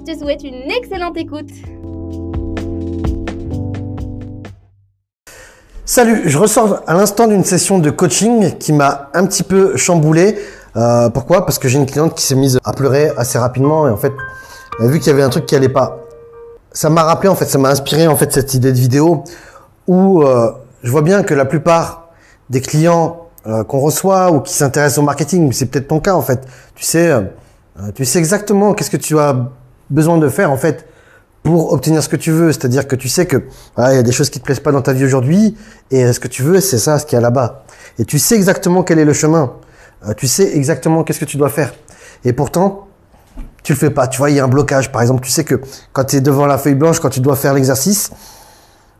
Je 0.00 0.14
te 0.14 0.18
souhaite 0.18 0.42
une 0.44 0.70
excellente 0.70 1.16
écoute. 1.18 1.50
Salut, 5.84 6.22
je 6.24 6.38
ressors 6.38 6.82
à 6.86 6.94
l'instant 6.94 7.26
d'une 7.26 7.44
session 7.44 7.78
de 7.78 7.90
coaching 7.90 8.56
qui 8.56 8.72
m'a 8.72 9.10
un 9.12 9.26
petit 9.26 9.42
peu 9.42 9.76
chamboulé. 9.76 10.38
Euh, 10.76 11.10
pourquoi? 11.10 11.44
Parce 11.44 11.58
que 11.58 11.68
j'ai 11.68 11.78
une 11.78 11.84
cliente 11.84 12.14
qui 12.14 12.22
s'est 12.22 12.34
mise 12.34 12.58
à 12.64 12.72
pleurer 12.72 13.12
assez 13.18 13.38
rapidement 13.38 13.88
et 13.88 13.90
en 13.90 13.98
fait, 13.98 14.12
elle 14.78 14.86
a 14.86 14.88
vu 14.88 15.00
qu'il 15.00 15.08
y 15.08 15.10
avait 15.10 15.22
un 15.22 15.28
truc 15.28 15.44
qui 15.44 15.54
allait 15.54 15.68
pas. 15.68 15.98
Ça 16.72 16.88
m'a 16.88 17.02
rappelé 17.02 17.28
en 17.28 17.34
fait, 17.34 17.46
ça 17.46 17.58
m'a 17.58 17.68
inspiré 17.68 18.06
en 18.06 18.16
fait 18.16 18.32
cette 18.32 18.54
idée 18.54 18.72
de 18.72 18.78
vidéo 18.78 19.24
où 19.86 20.22
euh, 20.22 20.50
je 20.82 20.90
vois 20.90 21.02
bien 21.02 21.22
que 21.24 21.34
la 21.34 21.44
plupart 21.44 22.08
des 22.48 22.62
clients 22.62 23.26
euh, 23.46 23.64
qu'on 23.64 23.80
reçoit 23.80 24.32
ou 24.32 24.40
qui 24.40 24.54
s'intéressent 24.54 24.98
au 24.98 25.02
marketing, 25.02 25.52
c'est 25.52 25.66
peut-être 25.66 25.88
ton 25.88 26.00
cas 26.00 26.14
en 26.14 26.22
fait. 26.22 26.46
Tu 26.74 26.84
sais, 26.84 27.12
tu 27.94 28.06
sais 28.06 28.18
exactement 28.18 28.72
qu'est-ce 28.72 28.90
que 28.90 28.96
tu 28.96 29.18
as 29.18 29.36
besoin 29.90 30.18
de 30.18 30.28
faire 30.28 30.50
en 30.50 30.56
fait 30.56 30.86
pour 31.42 31.72
obtenir 31.72 32.02
ce 32.02 32.08
que 32.08 32.16
tu 32.16 32.30
veux. 32.30 32.52
C'est-à-dire 32.52 32.86
que 32.86 32.96
tu 32.96 33.08
sais 33.08 33.26
que 33.26 33.44
il 33.78 33.94
y 33.94 33.98
a 33.98 34.02
des 34.02 34.12
choses 34.12 34.30
qui 34.30 34.40
te 34.40 34.44
plaisent 34.44 34.60
pas 34.60 34.72
dans 34.72 34.82
ta 34.82 34.92
vie 34.92 35.04
aujourd'hui 35.04 35.56
et 35.90 36.12
ce 36.12 36.20
que 36.20 36.28
tu 36.28 36.42
veux, 36.42 36.60
c'est 36.60 36.78
ça, 36.78 36.98
ce 36.98 37.06
qu'il 37.06 37.16
y 37.16 37.18
a 37.18 37.22
là-bas. 37.22 37.64
Et 37.98 38.04
tu 38.04 38.18
sais 38.18 38.34
exactement 38.34 38.82
quel 38.82 38.98
est 38.98 39.04
le 39.04 39.12
chemin. 39.12 39.54
tu 40.16 40.26
sais 40.26 40.56
exactement 40.56 41.04
qu'est-ce 41.04 41.20
que 41.20 41.24
tu 41.24 41.36
dois 41.36 41.50
faire. 41.50 41.72
Et 42.24 42.32
pourtant, 42.32 42.88
tu 43.62 43.72
le 43.72 43.78
fais 43.78 43.90
pas. 43.90 44.06
Tu 44.06 44.18
vois, 44.18 44.30
il 44.30 44.36
y 44.36 44.40
a 44.40 44.44
un 44.44 44.48
blocage. 44.48 44.92
Par 44.92 45.02
exemple, 45.02 45.22
tu 45.22 45.30
sais 45.30 45.44
que 45.44 45.60
quand 45.92 46.04
tu 46.04 46.16
es 46.16 46.20
devant 46.20 46.46
la 46.46 46.58
feuille 46.58 46.74
blanche, 46.74 47.00
quand 47.00 47.10
tu 47.10 47.20
dois 47.20 47.36
faire 47.36 47.54
l'exercice, 47.54 48.10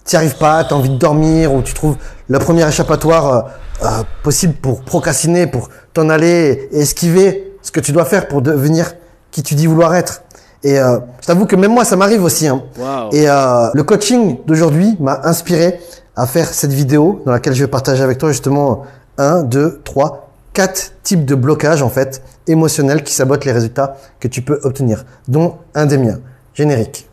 tu 0.07 0.17
arrives 0.17 0.37
pas, 0.37 0.65
tu 0.65 0.75
as 0.75 0.77
envie 0.77 0.91
de 0.91 0.97
dormir 0.97 1.53
ou 1.55 1.63
tu 1.63 1.75
trouves 1.75 1.97
le 2.29 2.39
premier 2.39 2.67
échappatoire 2.67 3.35
euh, 3.35 3.43
euh, 3.85 4.03
possible 4.23 4.55
pour 4.55 4.83
procrastiner, 4.83 5.47
pour 5.47 5.69
t'en 5.93 6.09
aller 6.09 6.69
et 6.73 6.81
esquiver 6.81 7.55
ce 7.63 7.71
que 7.71 7.81
tu 7.81 7.93
dois 7.93 8.05
faire 8.05 8.29
pour 8.29 8.43
devenir 8.43 8.95
qui 9.31 9.43
tu 9.43 9.55
dis 9.55 9.67
vouloir 9.67 9.95
être. 9.95 10.23
Et 10.63 10.79
euh, 10.79 10.99
je 11.21 11.27
t'avoue 11.27 11.47
que 11.47 11.57
même 11.57 11.73
moi, 11.73 11.85
ça 11.85 11.97
m'arrive 11.97 12.23
aussi. 12.23 12.47
Hein. 12.47 12.63
Et 13.13 13.29
euh, 13.29 13.71
le 13.73 13.83
coaching 13.83 14.39
d'aujourd'hui 14.47 14.97
m'a 15.01 15.21
inspiré 15.25 15.81
à 16.17 16.27
faire 16.27 16.49
cette 16.49 16.73
vidéo 16.73 17.23
dans 17.25 17.33
laquelle 17.33 17.55
je 17.55 17.65
vais 17.65 17.71
partager 17.71 18.03
avec 18.03 18.19
toi 18.19 18.31
justement 18.31 18.83
un, 19.17 19.43
deux, 19.43 19.81
trois, 19.85 20.31
quatre 20.53 20.93
types 21.03 21.25
de 21.25 21.35
blocages 21.35 21.83
en 21.83 21.89
fait 21.89 22.23
émotionnels 22.47 23.05
qui 23.05 23.15
sabotent 23.15 23.45
les 23.45 23.53
résultats 23.53 23.97
que 24.19 24.29
tu 24.29 24.43
peux 24.43 24.61
obtenir, 24.65 25.05
dont 25.29 25.57
un 25.75 25.87
des 25.87 25.99
miens. 25.99 26.19
Générique. 26.55 27.09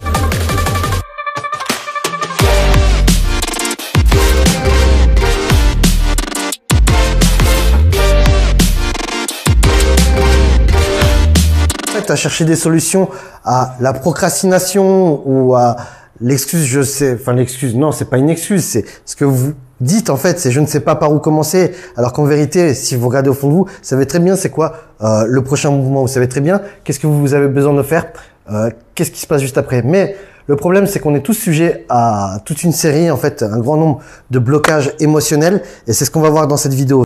À 12.11 12.15
chercher 12.15 12.45
des 12.45 12.55
solutions 12.55 13.09
à 13.43 13.75
la 13.79 13.93
procrastination 13.93 15.21
ou 15.25 15.55
à 15.55 15.75
l'excuse, 16.21 16.65
je 16.65 16.81
sais, 16.81 17.17
enfin 17.19 17.33
l'excuse, 17.33 17.75
non, 17.75 17.91
c'est 17.91 18.09
pas 18.09 18.17
une 18.17 18.29
excuse, 18.29 18.63
c'est 18.63 18.85
ce 19.05 19.15
que 19.15 19.25
vous 19.25 19.53
dites 19.79 20.09
en 20.09 20.17
fait, 20.17 20.39
c'est 20.39 20.51
je 20.51 20.59
ne 20.59 20.65
sais 20.65 20.79
pas 20.79 20.95
par 20.95 21.11
où 21.11 21.19
commencer. 21.19 21.71
Alors 21.95 22.13
qu'en 22.13 22.23
vérité, 22.23 22.73
si 22.73 22.95
vous 22.95 23.07
regardez 23.07 23.29
au 23.29 23.33
fond 23.33 23.47
de 23.47 23.53
vous, 23.53 23.65
vous 23.65 23.71
savez 23.81 24.05
très 24.05 24.19
bien 24.19 24.35
c'est 24.35 24.49
quoi 24.49 24.73
euh, 25.01 25.25
le 25.27 25.43
prochain 25.43 25.69
mouvement, 25.69 26.01
vous 26.01 26.07
savez 26.07 26.27
très 26.27 26.41
bien 26.41 26.61
qu'est-ce 26.83 26.99
que 26.99 27.07
vous 27.07 27.33
avez 27.33 27.47
besoin 27.47 27.73
de 27.73 27.83
faire, 27.83 28.07
euh, 28.51 28.69
qu'est-ce 28.95 29.11
qui 29.11 29.21
se 29.21 29.27
passe 29.27 29.41
juste 29.41 29.57
après. 29.57 29.81
Mais 29.83 30.15
le 30.47 30.55
problème, 30.55 30.87
c'est 30.87 30.99
qu'on 30.99 31.13
est 31.13 31.21
tous 31.21 31.33
sujets 31.33 31.85
à 31.89 32.39
toute 32.45 32.63
une 32.63 32.71
série, 32.71 33.11
en 33.11 33.17
fait, 33.17 33.43
un 33.43 33.59
grand 33.59 33.75
nombre 33.75 33.99
de 34.31 34.39
blocages 34.39 34.93
émotionnels, 34.99 35.61
et 35.87 35.93
c'est 35.93 36.05
ce 36.05 36.11
qu'on 36.11 36.21
va 36.21 36.29
voir 36.29 36.47
dans 36.47 36.55
cette 36.55 36.73
vidéo. 36.73 37.03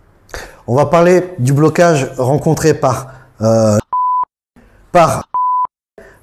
On 0.67 0.75
va 0.75 0.85
parler 0.85 1.23
du 1.40 1.51
blocage 1.51 2.11
rencontré 2.17 2.75
par 2.75 3.07
euh, 3.41 3.79
par 4.91 5.29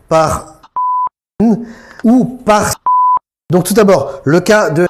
par 0.08 0.60
ou 2.04 2.24
par 2.44 2.74
donc 3.50 3.64
tout 3.64 3.74
d'abord 3.74 4.20
le 4.24 4.40
cas 4.40 4.70
de 4.70 4.86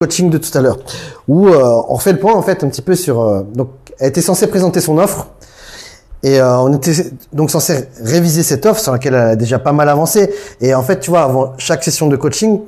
coaching 0.00 0.30
de 0.30 0.38
tout 0.38 0.56
à 0.56 0.60
l'heure 0.60 0.78
où 1.28 1.48
euh, 1.48 1.82
on 1.88 1.98
fait 1.98 2.12
le 2.12 2.18
point 2.18 2.34
en 2.34 2.42
fait 2.42 2.62
un 2.64 2.68
petit 2.68 2.82
peu 2.82 2.94
sur 2.94 3.20
euh, 3.20 3.42
donc 3.42 3.70
elle 3.98 4.08
était 4.08 4.22
censée 4.22 4.46
présenter 4.46 4.80
son 4.80 4.98
offre 4.98 5.28
et 6.22 6.40
euh, 6.40 6.58
on 6.58 6.72
était 6.74 6.92
donc 7.32 7.50
censé 7.50 7.88
réviser 8.02 8.42
cette 8.42 8.66
offre 8.66 8.80
sur 8.80 8.92
laquelle 8.92 9.14
elle 9.14 9.20
a 9.20 9.36
déjà 9.36 9.58
pas 9.58 9.72
mal 9.72 9.88
avancé 9.88 10.34
et 10.60 10.74
en 10.74 10.82
fait 10.82 11.00
tu 11.00 11.10
vois 11.10 11.22
avant 11.22 11.54
chaque 11.58 11.84
session 11.84 12.08
de 12.08 12.16
coaching 12.16 12.60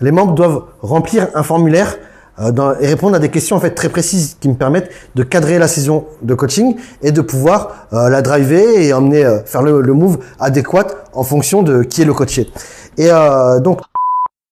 les 0.00 0.10
membres 0.10 0.34
doivent 0.34 0.64
remplir 0.80 1.28
un 1.34 1.44
formulaire 1.44 1.96
euh, 2.38 2.74
et 2.80 2.86
répondre 2.86 3.14
à 3.14 3.18
des 3.18 3.28
questions 3.28 3.56
en 3.56 3.60
fait 3.60 3.72
très 3.72 3.90
précises 3.90 4.36
qui 4.40 4.48
me 4.48 4.54
permettent 4.54 4.90
de 5.14 5.22
cadrer 5.22 5.58
la 5.58 5.68
saison 5.68 6.06
de 6.22 6.34
coaching 6.34 6.76
et 7.02 7.12
de 7.12 7.20
pouvoir 7.20 7.88
euh, 7.92 8.08
la 8.08 8.22
driver 8.22 8.78
et 8.78 8.92
emmener 8.94 9.24
euh, 9.24 9.40
faire 9.44 9.62
le, 9.62 9.82
le, 9.82 9.92
move 9.92 10.18
adéquat 10.40 10.86
en 11.12 11.24
fonction 11.24 11.62
de 11.62 11.82
qui 11.82 12.00
est 12.00 12.06
le 12.06 12.14
coaché. 12.14 12.50
Et 12.96 13.08
donc 13.62 13.80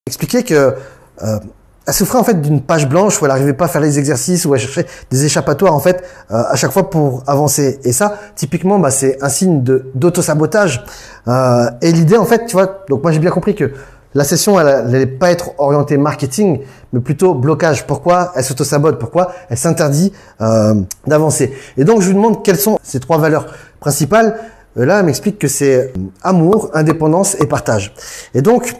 expliquer 0.07 0.43
que 0.43 0.75
elle 1.21 1.95
souffrait 1.95 2.19
en 2.19 2.25
fait 2.25 2.41
d'une 2.41 2.63
page 2.63 2.89
blanche 2.89 3.21
où 3.21 3.27
elle 3.27 3.33
n'arrivait 3.33 3.53
pas 3.53 3.67
à 3.67 3.69
faire 3.69 3.83
les 3.83 3.99
exercices 3.99 4.47
où 4.47 4.55
elle 4.55 4.61
cherchait 4.61 4.87
des 5.11 5.27
échappatoires 5.27 5.75
en 5.75 5.79
fait 5.79 6.03
à 6.31 6.57
chaque 6.57 6.71
fois 6.71 6.89
pour 6.89 7.23
avancer 7.27 7.79
et 7.85 7.93
ça 7.93 8.19
typiquement 8.37 8.79
bah, 8.79 8.91
c'est 8.91 9.23
un 9.23 9.29
signe 9.29 9.63
de 9.63 9.91
d'auto 9.95 10.23
sabotage 10.23 10.83
et 11.27 11.93
l'idée 11.93 12.17
en 12.17 12.25
fait 12.25 12.47
tu 12.47 12.53
vois 12.53 12.85
donc 12.89 13.03
moi 13.03 13.13
j'ai 13.13 13.19
bien 13.19 13.31
compris 13.31 13.55
que 13.55 13.73
la 14.15 14.25
session, 14.25 14.59
elle 14.59 14.91
n'allait 14.91 15.07
pas 15.07 15.31
être 15.31 15.53
orientée 15.59 15.97
marketing, 15.97 16.63
mais 16.93 17.01
plutôt 17.01 17.35
blocage. 17.35 17.87
Pourquoi? 17.87 18.33
Elle 18.35 18.43
s'auto-sabote 18.43 18.99
Pourquoi? 18.99 19.33
Elle 19.49 19.57
s'interdit 19.57 20.13
euh, 20.41 20.75
d'avancer 21.07 21.55
Et 21.77 21.85
donc, 21.85 22.01
je 22.01 22.09
lui 22.09 22.15
demande 22.15 22.43
quelles 22.43 22.59
sont 22.59 22.79
ces 22.83 22.99
trois 22.99 23.19
valeurs 23.19 23.47
principales. 23.79 24.37
Euh, 24.77 24.85
là, 24.85 25.01
elle 25.01 25.07
m'explique 25.07 25.39
que 25.39 25.49
c'est 25.49 25.77
euh, 25.77 25.93
amour, 26.23 26.71
indépendance 26.75 27.37
et 27.41 27.47
partage. 27.47 27.95
Et 28.35 28.43
donc, 28.43 28.75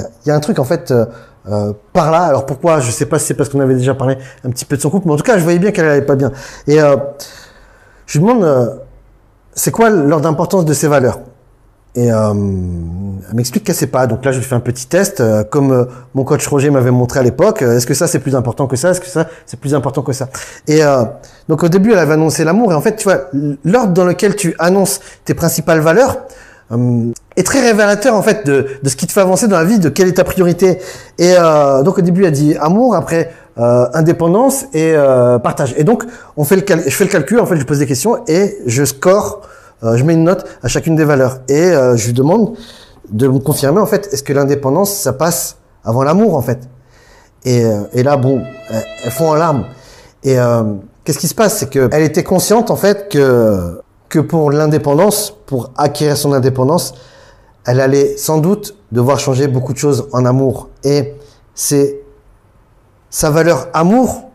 il 0.00 0.28
y 0.28 0.30
a 0.30 0.34
un 0.34 0.40
truc 0.40 0.58
en 0.58 0.64
fait 0.64 0.90
euh, 0.92 1.72
par 1.92 2.10
là. 2.10 2.24
Alors 2.24 2.46
pourquoi? 2.46 2.80
Je 2.80 2.90
sais 2.90 3.06
pas 3.06 3.18
si 3.18 3.26
c'est 3.26 3.34
parce 3.34 3.48
qu'on 3.48 3.60
avait 3.60 3.74
déjà 3.74 3.94
parlé 3.94 4.16
un 4.44 4.50
petit 4.50 4.64
peu 4.64 4.76
de 4.76 4.82
son 4.82 4.90
couple, 4.90 5.08
mais 5.08 5.14
en 5.14 5.16
tout 5.16 5.24
cas, 5.24 5.38
je 5.38 5.42
voyais 5.42 5.58
bien 5.58 5.72
qu'elle 5.72 5.86
n'allait 5.86 6.02
pas 6.02 6.16
bien. 6.16 6.32
Et 6.66 6.78
je 8.06 8.18
lui 8.18 8.26
demande, 8.26 8.80
c'est 9.54 9.70
quoi 9.70 9.90
l'ordre 9.90 10.22
d'importance 10.22 10.64
de 10.64 10.72
ces 10.72 10.86
valeurs? 10.86 11.18
Et 11.94 12.12
euh, 12.12 12.32
elle 12.32 13.34
m'explique 13.34 13.64
qu'elle 13.64 13.74
sait 13.74 13.86
pas. 13.86 14.06
Donc 14.06 14.24
là, 14.24 14.32
je 14.32 14.40
fais 14.40 14.54
un 14.54 14.60
petit 14.60 14.86
test, 14.86 15.20
euh, 15.20 15.42
comme 15.42 15.72
euh, 15.72 15.84
mon 16.14 16.22
coach 16.22 16.46
Roger 16.46 16.70
m'avait 16.70 16.90
montré 16.90 17.20
à 17.20 17.22
l'époque. 17.22 17.62
Est-ce 17.62 17.86
que 17.86 17.94
ça 17.94 18.06
c'est 18.06 18.18
plus 18.18 18.36
important 18.36 18.66
que 18.66 18.76
ça? 18.76 18.90
Est-ce 18.90 19.00
que 19.00 19.06
ça 19.06 19.26
c'est 19.46 19.58
plus 19.58 19.74
important 19.74 20.02
que 20.02 20.12
ça? 20.12 20.28
Et 20.66 20.80
donc 21.48 21.62
au 21.62 21.68
début, 21.68 21.92
elle 21.92 21.98
avait 21.98 22.14
annoncé 22.14 22.44
l'amour. 22.44 22.72
Et 22.72 22.74
en 22.74 22.80
fait, 22.80 22.96
tu 22.96 23.04
vois, 23.04 23.30
l'ordre 23.64 23.92
dans 23.92 24.04
lequel 24.04 24.36
tu 24.36 24.54
annonces 24.58 25.00
tes 25.24 25.34
principales 25.34 25.80
valeurs 25.80 26.18
est 27.36 27.42
très 27.44 27.60
révélateur 27.60 28.14
en 28.14 28.20
fait 28.20 28.44
de, 28.44 28.66
de, 28.82 28.88
ce 28.90 28.94
qui 28.94 29.06
te 29.06 29.12
fait 29.12 29.20
avancer 29.22 29.48
dans 29.48 29.56
la 29.56 29.64
vie, 29.64 29.78
de 29.78 29.88
quelle 29.88 30.08
est 30.08 30.12
ta 30.12 30.24
priorité. 30.24 30.78
Et 31.18 31.34
donc 31.84 31.98
au 31.98 32.02
début, 32.02 32.24
elle 32.26 32.32
dit 32.32 32.56
amour, 32.58 32.94
après 32.94 33.32
indépendance 33.56 34.66
et 34.74 34.94
partage. 35.42 35.74
Et 35.78 35.84
donc 35.84 36.04
on 36.36 36.44
fait 36.44 36.56
le 36.56 36.82
je 36.84 36.94
fais 36.94 37.04
le 37.04 37.10
calcul. 37.10 37.40
En 37.40 37.46
fait, 37.46 37.56
je 37.56 37.64
pose 37.64 37.78
des 37.78 37.86
questions 37.86 38.18
et 38.28 38.58
je 38.66 38.84
score 38.84 39.42
euh, 39.42 39.56
je 39.82 40.04
mets 40.04 40.14
une 40.14 40.24
note 40.24 40.44
à 40.62 40.68
chacune 40.68 40.96
des 40.96 41.04
valeurs 41.04 41.38
et 41.48 41.60
euh, 41.60 41.96
je 41.96 42.06
lui 42.06 42.12
demande 42.12 42.56
de 43.10 43.28
me 43.28 43.38
confirmer 43.38 43.80
en 43.80 43.86
fait 43.86 44.08
est-ce 44.12 44.22
que 44.22 44.32
l'indépendance 44.32 44.92
ça 44.92 45.12
passe 45.12 45.56
avant 45.84 46.02
l'amour 46.02 46.34
en 46.34 46.42
fait? 46.42 46.68
Et, 47.44 47.64
euh, 47.64 47.82
et 47.92 48.02
là 48.02 48.16
bon 48.16 48.42
elles, 48.70 49.10
font 49.10 49.30
en 49.30 49.34
larmes 49.34 49.64
et 50.24 50.36
qu'est-ce 51.04 51.18
qui 51.18 51.28
se 51.28 51.34
passe? 51.34 51.58
C'est 51.58 51.70
que 51.70 51.88
elle 51.92 52.02
était 52.02 52.24
consciente 52.24 52.70
en 52.70 52.76
fait 52.76 53.08
que 53.08 53.80
que 54.08 54.18
pour 54.18 54.50
l'indépendance 54.50 55.34
pour 55.46 55.70
acquérir 55.76 56.16
son 56.16 56.32
indépendance 56.32 56.94
elle 57.68 57.80
allait 57.80 58.16
sans 58.16 58.38
doute 58.38 58.76
devoir 58.92 59.18
changer 59.18 59.46
beaucoup 59.46 59.74
de 59.74 59.78
choses 59.78 60.08
en 60.12 60.24
amour. 60.24 60.70
Et 60.84 61.14
c'est 61.54 62.00
sa 63.10 63.28
valeur 63.28 63.68
amour 63.74 64.30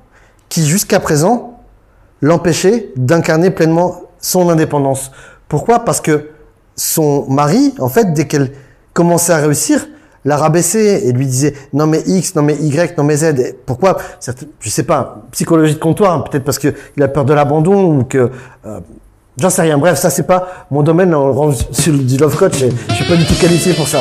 qui 0.50 0.64
jusqu'à 0.68 1.00
présent 1.00 1.60
l'empêchait 2.22 2.92
d'incarner 2.96 3.50
pleinement 3.50 4.04
son 4.20 4.50
indépendance. 4.50 5.12
Pourquoi? 5.54 5.86
Parce 5.86 6.02
que 6.02 6.30
son 6.76 7.30
mari, 7.30 7.76
en 7.78 7.88
fait, 7.88 8.12
dès 8.12 8.26
qu'elle 8.26 8.50
commençait 8.92 9.34
à 9.34 9.38
réussir, 9.38 9.86
la 10.26 10.36
rabaissait 10.36 11.06
et 11.06 11.12
lui 11.12 11.28
disait 11.28 11.54
non 11.74 11.86
mais 11.86 12.02
X, 12.08 12.34
non 12.34 12.42
mais 12.42 12.56
Y, 12.56 12.98
non 12.98 13.04
mais 13.04 13.18
Z. 13.18 13.54
pourquoi? 13.68 13.98
Je 14.60 14.70
sais 14.72 14.82
pas, 14.82 15.22
psychologie 15.30 15.76
de 15.76 15.80
comptoir, 15.80 16.24
peut-être 16.24 16.44
parce 16.44 16.58
qu'il 16.58 16.74
a 17.00 17.08
peur 17.08 17.24
de 17.24 17.36
l'abandon 17.36 18.00
ou 18.00 18.04
que 18.04 18.32
euh, 18.66 18.80
J'en 19.38 19.52
sais 19.52 19.62
rien. 19.62 19.78
Bref, 19.78 20.00
ça 20.00 20.10
c'est 20.10 20.26
pas 20.26 20.66
mon 20.72 20.82
domaine. 20.82 21.14
On 21.14 21.32
rentre 21.32 21.72
sur 21.72 21.94
du 21.94 22.18
love 22.18 22.36
coach. 22.36 22.60
et 22.64 22.72
Je 22.90 22.94
suis 22.96 23.06
pas 23.06 23.16
du 23.16 23.26
tout 23.28 23.36
qualifié 23.40 23.74
pour 23.74 23.88
ça. 23.88 24.00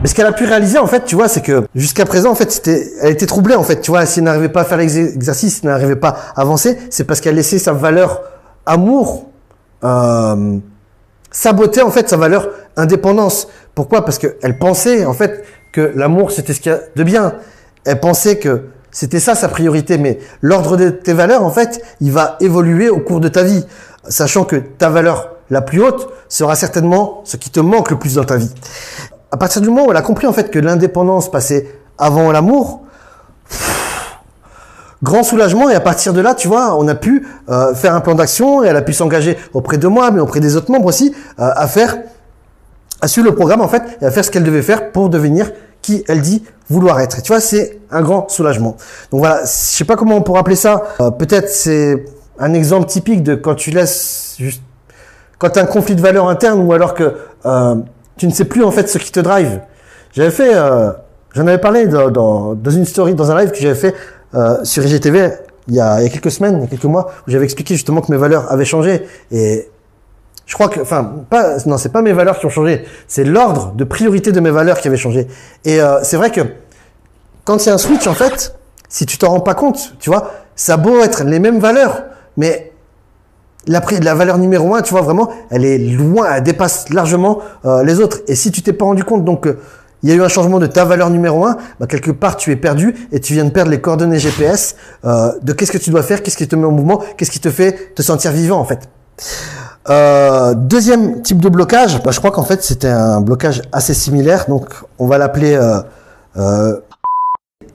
Mais 0.00 0.06
ce 0.08 0.14
qu'elle 0.14 0.26
a 0.26 0.32
pu 0.32 0.44
réaliser, 0.44 0.78
en 0.78 0.86
fait, 0.86 1.06
tu 1.06 1.16
vois, 1.16 1.26
c'est 1.26 1.42
que 1.42 1.66
jusqu'à 1.74 2.04
présent, 2.04 2.30
en 2.30 2.36
fait, 2.36 2.68
elle 3.02 3.10
était 3.10 3.26
troublée, 3.26 3.56
en 3.56 3.64
fait, 3.64 3.80
tu 3.80 3.90
vois, 3.90 4.06
si 4.06 4.20
elle 4.20 4.26
n'arrivait 4.26 4.48
pas 4.48 4.60
à 4.60 4.64
faire 4.64 4.78
l'exercice, 4.78 5.54
si 5.54 5.60
elle 5.64 5.70
n'arrivait 5.70 5.96
pas 5.96 6.16
à 6.36 6.42
avancer, 6.42 6.78
c'est 6.90 7.02
parce 7.02 7.20
qu'elle 7.20 7.34
laissait 7.34 7.58
sa 7.58 7.72
valeur 7.72 8.20
amour 8.64 9.26
euh, 9.84 10.58
saboter, 11.30 11.82
en 11.82 11.90
fait, 11.90 12.08
sa 12.08 12.16
valeur 12.16 12.48
indépendance. 12.76 13.48
Pourquoi? 13.74 14.04
Parce 14.04 14.18
qu'elle 14.18 14.58
pensait, 14.58 15.04
en 15.04 15.12
fait, 15.12 15.44
que 15.72 15.92
l'amour, 15.94 16.30
c'était 16.30 16.52
ce 16.52 16.60
qu'il 16.60 16.72
y 16.72 16.74
a 16.74 16.80
de 16.94 17.02
bien. 17.02 17.34
Elle 17.84 18.00
pensait 18.00 18.38
que 18.38 18.66
c'était 18.90 19.20
ça 19.20 19.34
sa 19.34 19.48
priorité, 19.48 19.98
mais 19.98 20.18
l'ordre 20.40 20.76
de 20.76 20.90
tes 20.90 21.12
valeurs, 21.12 21.44
en 21.44 21.50
fait, 21.50 21.82
il 22.00 22.12
va 22.12 22.36
évoluer 22.40 22.88
au 22.88 23.00
cours 23.00 23.20
de 23.20 23.28
ta 23.28 23.42
vie, 23.42 23.64
sachant 24.08 24.44
que 24.44 24.56
ta 24.56 24.88
valeur 24.88 25.32
la 25.50 25.60
plus 25.60 25.82
haute 25.82 26.08
sera 26.28 26.56
certainement 26.56 27.20
ce 27.24 27.36
qui 27.36 27.50
te 27.50 27.60
manque 27.60 27.90
le 27.90 27.98
plus 27.98 28.14
dans 28.14 28.24
ta 28.24 28.36
vie 28.36 28.52
à 29.36 29.36
partir 29.36 29.60
du 29.60 29.68
moment 29.68 29.86
où 29.86 29.90
elle 29.90 29.96
a 29.96 30.02
compris 30.02 30.26
en 30.26 30.32
fait 30.32 30.50
que 30.50 30.58
l'indépendance 30.58 31.30
passait 31.30 31.68
avant 31.98 32.32
l'amour, 32.32 32.85
grand 35.02 35.22
soulagement 35.22 35.68
et 35.68 35.74
à 35.74 35.80
partir 35.80 36.12
de 36.12 36.20
là, 36.20 36.34
tu 36.34 36.48
vois, 36.48 36.76
on 36.76 36.88
a 36.88 36.94
pu 36.94 37.26
euh, 37.48 37.74
faire 37.74 37.94
un 37.94 38.00
plan 38.00 38.14
d'action 38.14 38.64
et 38.64 38.68
elle 38.68 38.76
a 38.76 38.82
pu 38.82 38.92
s'engager 38.92 39.36
auprès 39.52 39.78
de 39.78 39.88
moi, 39.88 40.10
mais 40.10 40.20
auprès 40.20 40.40
des 40.40 40.56
autres 40.56 40.70
membres 40.70 40.86
aussi, 40.86 41.14
euh, 41.38 41.50
à 41.54 41.66
faire, 41.66 41.96
à 43.00 43.08
suivre 43.08 43.28
le 43.28 43.34
programme 43.34 43.60
en 43.60 43.68
fait 43.68 43.82
et 44.00 44.06
à 44.06 44.10
faire 44.10 44.24
ce 44.24 44.30
qu'elle 44.30 44.44
devait 44.44 44.62
faire 44.62 44.92
pour 44.92 45.08
devenir 45.08 45.50
qui 45.82 46.02
elle 46.08 46.20
dit 46.20 46.42
vouloir 46.68 46.98
être. 47.00 47.18
Et 47.18 47.22
tu 47.22 47.32
vois, 47.32 47.40
c'est 47.40 47.78
un 47.90 48.02
grand 48.02 48.28
soulagement. 48.28 48.76
Donc 49.12 49.20
voilà, 49.20 49.42
je 49.42 49.50
sais 49.50 49.84
pas 49.84 49.96
comment 49.96 50.16
on 50.16 50.22
pourrait 50.22 50.40
appeler 50.40 50.56
ça. 50.56 50.82
Euh, 51.00 51.10
peut-être 51.10 51.48
c'est 51.48 52.04
un 52.38 52.54
exemple 52.54 52.86
typique 52.86 53.22
de 53.22 53.34
quand 53.34 53.54
tu 53.54 53.70
laisses 53.70 54.34
juste 54.38 54.62
quand 55.38 55.56
as 55.58 55.60
un 55.60 55.66
conflit 55.66 55.94
de 55.94 56.00
valeurs 56.00 56.28
interne 56.28 56.60
ou 56.66 56.72
alors 56.72 56.94
que 56.94 57.14
tu 58.16 58.26
ne 58.26 58.32
sais 58.32 58.46
plus 58.46 58.64
en 58.64 58.70
fait 58.70 58.88
ce 58.88 58.98
qui 58.98 59.12
te 59.12 59.20
drive. 59.20 59.60
J'avais 60.12 60.30
fait, 60.30 60.54
euh, 60.54 60.92
j'en 61.34 61.46
avais 61.46 61.58
parlé 61.58 61.86
dans, 61.86 62.10
dans, 62.10 62.54
dans, 62.54 62.70
une 62.70 62.86
story, 62.86 63.14
dans 63.14 63.30
un 63.30 63.38
live 63.38 63.50
que 63.50 63.58
j'avais 63.58 63.74
fait 63.74 63.94
euh, 64.36 64.64
sur 64.64 64.84
IGTV 64.84 65.30
il 65.68 65.74
y, 65.74 65.80
a, 65.80 66.08
quelques 66.08 66.30
semaines, 66.30 66.58
il 66.58 66.60
y 66.60 66.64
a 66.64 66.68
quelques 66.68 66.84
mois, 66.84 67.10
où 67.26 67.30
j'avais 67.30 67.44
expliqué 67.44 67.74
justement 67.74 68.00
que 68.00 68.12
mes 68.12 68.18
valeurs 68.18 68.50
avaient 68.52 68.64
changé. 68.64 69.02
Et 69.32 69.68
je 70.46 70.54
crois 70.54 70.68
que, 70.68 70.80
enfin, 70.80 71.24
pas, 71.28 71.56
non, 71.66 71.76
c'est 71.76 71.90
pas 71.90 72.02
mes 72.02 72.12
valeurs 72.12 72.38
qui 72.38 72.46
ont 72.46 72.50
changé, 72.50 72.84
c'est 73.08 73.24
l'ordre 73.24 73.72
de 73.74 73.84
priorité 73.84 74.30
de 74.30 74.38
mes 74.40 74.50
valeurs 74.50 74.78
qui 74.78 74.86
avait 74.86 74.96
changé. 74.96 75.26
Et 75.64 75.80
euh, 75.80 75.98
c'est 76.04 76.16
vrai 76.16 76.30
que 76.30 76.40
quand 77.44 77.64
il 77.64 77.66
y 77.66 77.70
a 77.70 77.74
un 77.74 77.78
switch, 77.78 78.06
en 78.06 78.14
fait, 78.14 78.56
si 78.88 79.06
tu 79.06 79.18
t'en 79.18 79.30
rends 79.30 79.40
pas 79.40 79.54
compte, 79.54 79.94
tu 79.98 80.08
vois, 80.08 80.30
ça 80.54 80.74
a 80.74 80.76
beau 80.76 81.00
être 81.02 81.24
les 81.24 81.40
mêmes 81.40 81.58
valeurs, 81.58 82.04
mais 82.36 82.72
la, 83.66 83.82
la 84.00 84.14
valeur 84.14 84.38
numéro 84.38 84.72
un, 84.76 84.82
tu 84.82 84.92
vois 84.92 85.02
vraiment, 85.02 85.30
elle 85.50 85.64
est 85.64 85.78
loin, 85.78 86.28
elle 86.36 86.44
dépasse 86.44 86.90
largement 86.90 87.40
euh, 87.64 87.82
les 87.82 87.98
autres. 87.98 88.20
Et 88.28 88.36
si 88.36 88.52
tu 88.52 88.62
t'es 88.62 88.72
pas 88.72 88.84
rendu 88.84 89.02
compte, 89.02 89.24
donc 89.24 89.48
il 90.06 90.10
y 90.10 90.12
a 90.12 90.14
eu 90.14 90.22
un 90.22 90.28
changement 90.28 90.60
de 90.60 90.66
ta 90.66 90.84
valeur 90.84 91.10
numéro 91.10 91.44
un, 91.44 91.56
bah, 91.80 91.88
quelque 91.88 92.12
part 92.12 92.36
tu 92.36 92.52
es 92.52 92.56
perdu 92.56 92.94
et 93.10 93.18
tu 93.18 93.32
viens 93.32 93.44
de 93.44 93.50
perdre 93.50 93.72
les 93.72 93.80
coordonnées 93.80 94.20
GPS 94.20 94.76
euh, 95.04 95.32
de 95.42 95.52
qu'est-ce 95.52 95.72
que 95.72 95.78
tu 95.78 95.90
dois 95.90 96.04
faire, 96.04 96.22
qu'est-ce 96.22 96.36
qui 96.36 96.46
te 96.46 96.54
met 96.54 96.64
en 96.64 96.70
mouvement, 96.70 97.02
qu'est-ce 97.16 97.32
qui 97.32 97.40
te 97.40 97.50
fait 97.50 97.92
te 97.92 98.02
sentir 98.02 98.30
vivant 98.30 98.60
en 98.60 98.64
fait? 98.64 98.88
Euh, 99.90 100.54
deuxième 100.54 101.22
type 101.22 101.40
de 101.40 101.48
blocage, 101.48 102.00
bah, 102.04 102.12
je 102.12 102.20
crois 102.20 102.30
qu'en 102.30 102.44
fait 102.44 102.62
c'était 102.62 102.86
un 102.86 103.20
blocage 103.20 103.62
assez 103.72 103.94
similaire, 103.94 104.44
donc 104.48 104.66
on 105.00 105.08
va 105.08 105.18
l'appeler 105.18 105.54
euh, 105.54 105.80
euh 106.36 106.76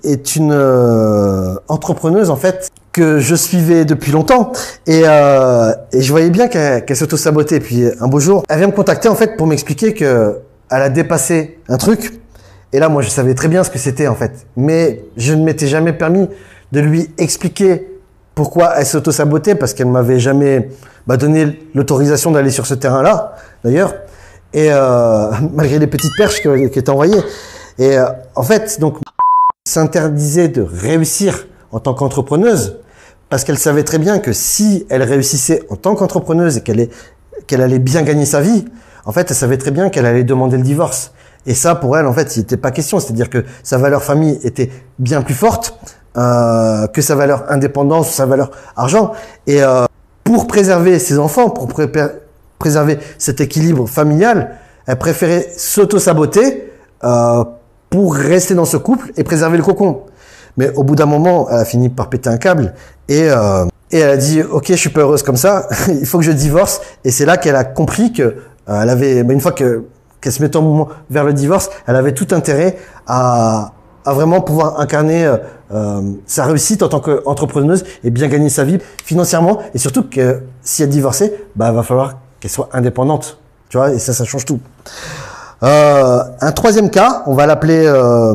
est 0.04 0.36
une 0.36 0.52
euh, 0.52 1.56
entrepreneuse 1.68 2.32
en 2.32 2.36
fait 2.36 2.72
que 2.92 3.20
je 3.20 3.36
suivais 3.36 3.86
depuis 3.86 4.12
longtemps 4.12 4.52
et, 4.88 5.04
euh, 5.06 5.74
et 5.94 6.02
je 6.02 6.12
voyais 6.12 6.32
bien 6.32 6.48
qu'elle 6.48 6.84
qu 6.86 6.96
s'auto-sabotait. 6.96 7.60
Puis 7.60 7.84
un 8.00 8.08
beau 8.08 8.20
jour, 8.20 8.44
elle 8.50 8.58
vient 8.58 8.68
me 8.68 8.72
contacter 8.72 9.10
en 9.10 9.16
fait 9.16 9.38
pour 9.38 9.46
m'expliquer 9.46 9.94
que 9.94 10.40
elle 10.72 10.82
a 10.82 10.90
dépassé 10.90 11.60
un 11.68 11.78
truc. 11.78 12.21
Et 12.74 12.80
là, 12.80 12.90
moi, 12.90 13.02
je 13.02 13.10
savais 13.10 13.34
très 13.34 13.48
bien 13.48 13.64
ce 13.64 13.70
que 13.70 13.80
c'était 13.80 14.08
en 14.08 14.16
fait, 14.16 14.48
mais 14.56 15.04
je 15.18 15.34
ne 15.34 15.44
m'étais 15.44 15.68
jamais 15.68 15.94
permis 15.94 16.28
de 16.72 16.80
lui 16.80 17.10
expliquer 17.18 17.88
pourquoi 18.34 18.74
elle 18.78 18.86
s'auto-sabotait 18.86 19.56
parce 19.56 19.74
qu'elle 19.74 19.88
m'avait 19.88 20.20
jamais 20.20 20.70
bah, 21.06 21.18
donné 21.18 21.60
l'autorisation 21.76 22.32
d'aller 22.32 22.52
sur 22.52 22.66
ce 22.66 22.74
terrain-là, 22.74 23.36
d'ailleurs. 23.64 23.94
Et 24.54 24.68
euh, 24.72 25.32
malgré 25.54 25.80
les 25.80 25.88
petites 25.88 26.16
perches 26.18 26.42
qui 26.42 26.48
étaient 26.48 26.90
envoyées. 26.90 27.22
Et 27.78 27.98
euh, 27.98 28.06
en 28.36 28.44
fait, 28.44 28.80
donc 28.80 28.98
s'interdisait 29.68 30.48
de 30.48 30.62
réussir 30.62 31.48
en 31.72 31.80
tant 31.80 31.94
qu'entrepreneuse 31.94 32.78
parce 33.30 33.44
qu'elle 33.44 33.58
savait 33.58 33.84
très 33.84 33.98
bien 33.98 34.20
que 34.20 34.34
si 34.34 34.86
elle 34.90 35.04
réussissait 35.04 35.64
en 35.70 35.76
tant 35.76 35.96
qu'entrepreneuse 35.96 36.58
et 36.58 36.62
qu'elle 36.62 36.90
qu'elle 37.48 37.62
allait 37.62 37.80
bien 37.80 38.04
gagner 38.04 38.26
sa 38.26 38.42
vie, 38.42 38.66
en 39.06 39.12
fait, 39.12 39.30
elle 39.30 39.36
savait 39.36 39.58
très 39.58 39.72
bien 39.72 39.90
qu'elle 39.90 40.06
allait 40.06 40.24
demander 40.24 40.58
le 40.58 40.64
divorce. 40.64 41.12
Et 41.46 41.54
ça, 41.54 41.76
pour 41.76 41.98
elle, 41.98 42.06
en 42.06 42.14
fait, 42.14 42.36
il 42.36 42.40
n'était 42.40 42.58
pas 42.58 42.72
question. 42.72 43.00
C'est-à-dire 43.00 43.30
que 43.30 43.44
sa 43.64 43.78
valeur 43.78 44.04
famille 44.04 44.40
était 44.44 44.70
bien 45.00 45.22
plus 45.22 45.34
forte 45.34 45.78
euh, 46.18 46.88
que 46.88 47.02
sa 47.02 47.16
valeur 47.16 47.46
indépendance, 47.50 48.12
sa 48.12 48.26
valeur 48.26 48.52
argent. 48.76 49.14
Et 49.48 49.64
euh, 49.64 49.86
pour 50.24 50.48
préserver 50.48 51.00
ses 51.00 51.18
enfants, 51.20 51.50
pour 51.50 51.68
pré 51.68 51.90
préserver 52.60 53.00
cet 53.18 53.42
équilibre 53.42 53.88
familial, 53.88 54.56
elle 54.86 54.98
préférait 54.98 55.48
s'auto-saboter 55.58 56.72
euh, 57.04 57.44
pour 57.90 58.16
rester 58.16 58.54
dans 58.54 58.66
ce 58.66 58.78
couple 58.78 59.12
et 59.18 59.24
préserver 59.24 59.58
le 59.58 59.64
cocon. 59.64 60.02
Mais 60.58 60.70
au 60.76 60.84
bout 60.84 60.96
d'un 60.96 61.06
moment, 61.06 61.48
elle 61.50 61.58
a 61.60 61.66
fini 61.66 61.90
par 61.90 62.10
péter 62.10 62.30
un 62.30 62.38
câble 62.38 62.74
et, 63.08 63.30
euh, 63.30 63.66
et 63.92 64.00
elle 64.00 64.12
a 64.12 64.18
dit 64.18 64.42
ok, 64.44 64.66
je 64.70 64.76
suis 64.76 64.90
pas 64.90 65.02
heureuse 65.02 65.24
comme 65.24 65.38
ça, 65.38 65.68
il 65.88 66.06
faut 66.06 66.20
que 66.20 66.24
je 66.24 66.32
divorce. 66.32 66.82
Et 67.04 67.12
c'est 67.12 67.26
là 67.26 67.38
qu'elle 67.38 67.56
a 67.56 67.64
compris 67.64 68.14
que 68.14 68.22
euh, 68.22 68.82
elle 68.82 68.90
avait, 68.90 69.24
bah, 69.24 69.34
une 69.34 69.42
fois 69.42 69.52
que 69.52 69.86
qu'elle 70.22 70.32
se 70.32 70.58
mouvement 70.60 70.88
vers 71.10 71.24
le 71.24 71.34
divorce, 71.34 71.70
elle 71.88 71.96
avait 71.96 72.14
tout 72.14 72.28
intérêt 72.32 72.78
à, 73.08 73.72
à 74.06 74.14
vraiment 74.14 74.42
pouvoir 74.42 74.80
incarner 74.80 75.26
euh, 75.26 75.38
euh 75.74 76.02
sa 76.26 76.46
réussite 76.46 76.84
en 76.84 76.90
tant 76.90 77.00
qu'entrepreneuse 77.00 77.84
et 78.04 78.10
bien 78.12 78.28
gagner 78.28 78.50
sa 78.50 78.64
vie 78.64 78.80
financièrement 79.04 79.60
et 79.74 79.78
surtout 79.78 80.04
que 80.04 80.44
si 80.62 80.84
elle 80.84 80.90
divorçait, 80.90 81.34
bah 81.56 81.72
va 81.72 81.84
falloir 81.84 82.16
qu'elle 82.40 82.52
soit 82.52 82.70
indépendante, 82.74 83.40
tu 83.70 83.78
vois, 83.78 83.92
et 83.92 84.00
ça, 84.00 84.14
ça 84.14 84.26
change 84.26 84.46
tout. 84.46 84.60
Euh, 85.64 86.24
un 86.40 86.52
troisième 86.52 86.90
cas, 86.90 87.24
on 87.28 87.34
va 87.34 87.46
l'appeler 87.46 87.86
euh, 87.86 88.34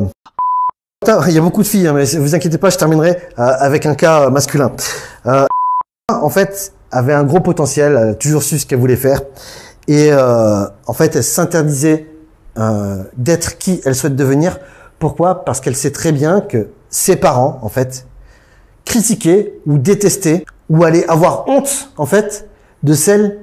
il 1.27 1.33
y 1.33 1.37
a 1.37 1.41
beaucoup 1.41 1.61
de 1.61 1.67
filles, 1.67 1.87
hein, 1.87 1.93
mais 1.93 2.05
vous 2.05 2.35
inquiétez 2.35 2.57
pas, 2.57 2.69
je 2.69 2.77
terminerai 2.77 3.17
euh, 3.37 3.43
avec 3.59 3.85
un 3.85 3.93
cas 3.93 4.29
masculin. 4.29 4.71
Euh, 5.27 5.45
en 6.09 6.29
fait, 6.29 6.73
avait 6.91 7.13
un 7.13 7.23
gros 7.23 7.39
potentiel, 7.39 7.91
elle 7.91 8.09
a 8.09 8.13
toujours 8.15 8.41
su 8.41 8.57
ce 8.57 8.65
qu'elle 8.65 8.79
voulait 8.79 8.95
faire, 8.95 9.21
et 9.87 10.09
euh, 10.11 10.65
en 10.85 10.93
fait, 10.93 11.15
elle 11.15 11.23
s'interdisait 11.23 12.07
euh, 12.57 13.03
d'être 13.15 13.57
qui 13.57 13.81
elle 13.85 13.95
souhaite 13.95 14.15
devenir. 14.15 14.59
Pourquoi? 14.99 15.45
Parce 15.45 15.61
qu'elle 15.61 15.75
sait 15.75 15.91
très 15.91 16.11
bien 16.11 16.41
que 16.41 16.69
ses 16.89 17.15
parents, 17.15 17.59
en 17.61 17.69
fait, 17.69 18.07
critiquaient 18.85 19.53
ou 19.65 19.77
détestaient 19.77 20.45
ou 20.69 20.83
allaient 20.83 21.07
avoir 21.07 21.47
honte, 21.47 21.91
en 21.97 22.05
fait, 22.05 22.49
de 22.83 22.93
celle 22.93 23.39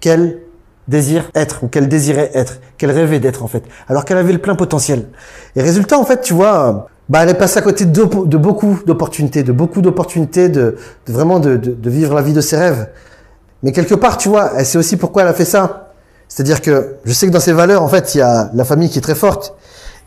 qu'elle 0.00 0.40
désire 0.88 1.30
être 1.34 1.62
ou 1.62 1.68
qu'elle 1.68 1.88
désirait 1.88 2.30
être, 2.34 2.60
qu'elle 2.76 2.90
rêvait 2.90 3.20
d'être 3.20 3.42
en 3.42 3.46
fait, 3.46 3.62
alors 3.88 4.04
qu'elle 4.04 4.18
avait 4.18 4.32
le 4.32 4.38
plein 4.38 4.54
potentiel. 4.54 5.08
Et 5.54 5.62
résultat, 5.62 5.98
en 5.98 6.04
fait, 6.04 6.22
tu 6.22 6.34
vois, 6.34 6.88
bah, 7.08 7.20
elle 7.22 7.30
est 7.30 7.34
passée 7.34 7.58
à 7.58 7.62
côté 7.62 7.84
de, 7.84 8.04
de 8.26 8.36
beaucoup 8.36 8.78
d'opportunités, 8.86 9.42
de 9.42 9.52
beaucoup 9.52 9.80
d'opportunités 9.80 10.48
de, 10.48 10.76
de, 11.06 11.12
vraiment 11.12 11.40
de, 11.40 11.56
de, 11.56 11.72
de, 11.72 11.90
vivre 11.90 12.14
la 12.14 12.22
vie 12.22 12.32
de 12.32 12.40
ses 12.40 12.56
rêves. 12.56 12.88
Mais 13.62 13.72
quelque 13.72 13.94
part, 13.94 14.18
tu 14.18 14.28
vois, 14.28 14.52
elle 14.56 14.66
sait 14.66 14.78
aussi 14.78 14.96
pourquoi 14.96 15.22
elle 15.22 15.28
a 15.28 15.34
fait 15.34 15.44
ça. 15.44 15.81
C'est-à-dire 16.34 16.62
que 16.62 16.96
je 17.04 17.12
sais 17.12 17.26
que 17.26 17.30
dans 17.30 17.40
ses 17.40 17.52
valeurs, 17.52 17.82
en 17.82 17.88
fait, 17.88 18.14
il 18.14 18.18
y 18.18 18.22
a 18.22 18.48
la 18.54 18.64
famille 18.64 18.88
qui 18.88 18.96
est 18.96 19.02
très 19.02 19.14
forte. 19.14 19.54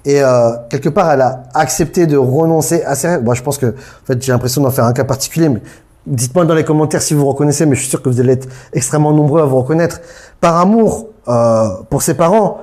Et 0.06 0.24
euh, 0.24 0.54
quelque 0.72 0.90
part, 0.90 1.12
elle 1.12 1.22
a 1.22 1.44
accepté 1.54 2.08
de 2.08 2.18
renoncer 2.18 2.82
à 2.82 2.96
ses 2.96 3.10
rêves. 3.10 3.24
Moi, 3.24 3.36
je 3.36 3.44
pense 3.44 3.60
que, 3.60 3.68
en 3.68 4.06
fait, 4.08 4.20
j'ai 4.24 4.32
l'impression 4.32 4.64
d'en 4.64 4.72
faire 4.72 4.86
un 4.86 4.94
cas 4.94 5.04
particulier, 5.04 5.50
mais 5.50 5.62
dites-moi 6.08 6.46
dans 6.46 6.56
les 6.56 6.64
commentaires 6.64 7.04
si 7.04 7.14
vous 7.14 7.28
reconnaissez, 7.28 7.68
mais 7.68 7.76
je 7.76 7.82
suis 7.82 7.92
sûr 7.92 8.02
que 8.02 8.10
vous 8.10 8.20
allez 8.20 8.34
être 8.34 8.48
extrêmement 8.74 9.14
nombreux 9.14 9.40
à 9.40 9.46
vous 9.46 9.58
reconnaître. 9.58 10.02
Par 10.42 10.58
amour 10.58 11.10
euh, 11.28 11.70
pour 11.92 12.02
ses 12.02 12.16
parents, 12.16 12.58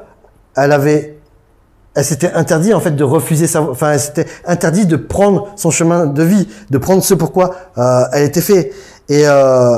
elle 0.57 0.73
avait 0.73 1.21
elle 1.95 2.05
s'était 2.05 2.33
interdit 2.33 2.75
en 2.75 2.81
fait 2.81 2.93
de 2.93 3.05
refuser 3.05 3.47
sa, 3.47 3.63
enfin 3.63 3.93
elle 3.93 4.01
s'était 4.01 4.27
interdit 4.45 4.87
de 4.87 4.97
prendre 4.97 5.49
son 5.55 5.71
chemin 5.71 6.07
de 6.07 6.23
vie, 6.25 6.49
de 6.71 6.79
prendre 6.79 7.05
ce 7.05 7.15
pourquoi 7.15 7.55
euh, 7.79 8.05
elle 8.13 8.25
était 8.25 8.41
fait. 8.41 8.73
Et 9.09 9.23
euh, 9.27 9.77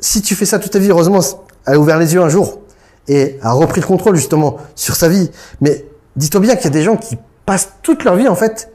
si 0.00 0.22
tu 0.22 0.34
fais 0.34 0.46
ça 0.46 0.58
toute 0.58 0.70
ta 0.70 0.78
vie, 0.78 0.88
heureusement, 0.88 1.20
elle 1.66 1.74
a 1.74 1.78
ouvert 1.78 1.98
les 1.98 2.14
yeux 2.14 2.22
un 2.22 2.28
jour 2.28 2.60
et 3.08 3.38
a 3.42 3.52
repris 3.52 3.80
le 3.80 3.86
contrôle 3.86 4.16
justement 4.16 4.56
sur 4.74 4.96
sa 4.96 5.08
vie. 5.08 5.30
Mais 5.60 5.84
dis-toi 6.16 6.40
bien 6.40 6.56
qu'il 6.56 6.64
y 6.64 6.68
a 6.68 6.70
des 6.70 6.82
gens 6.82 6.96
qui 6.96 7.16
passent 7.44 7.72
toute 7.82 8.04
leur 8.04 8.16
vie 8.16 8.28
en 8.28 8.34
fait, 8.34 8.72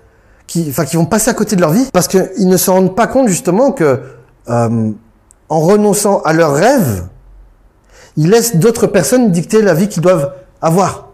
qui, 0.48 0.68
enfin 0.70 0.86
qui 0.86 0.96
vont 0.96 1.06
passer 1.06 1.30
à 1.30 1.34
côté 1.34 1.56
de 1.56 1.62
leur 1.62 1.72
vie 1.72 1.88
parce 1.92 2.08
qu'ils 2.08 2.48
ne 2.48 2.58
se 2.58 2.72
rendent 2.72 2.96
pas 2.96 3.08
compte 3.08 3.28
justement 3.28 3.72
que 3.72 4.02
euh, 4.50 4.92
en 5.50 5.60
renonçant 5.60 6.22
à 6.22 6.34
leurs 6.34 6.54
rêves, 6.54 7.08
ils 8.18 8.30
laissent 8.30 8.56
d'autres 8.56 8.88
personnes 8.88 9.32
dicter 9.32 9.62
la 9.62 9.74
vie 9.74 9.88
qu'ils 9.88 10.02
doivent 10.02 10.34
avoir. 10.62 11.10